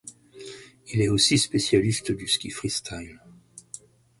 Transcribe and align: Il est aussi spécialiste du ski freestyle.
Il 0.91 0.99
est 0.99 1.09
aussi 1.09 1.37
spécialiste 1.37 2.11
du 2.11 2.27
ski 2.27 2.49
freestyle. 2.49 3.19